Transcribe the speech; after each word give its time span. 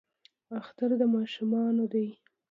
اختر 0.59 0.89
د 0.99 1.01
ماشومانو 1.15 1.83
دی 1.93 2.07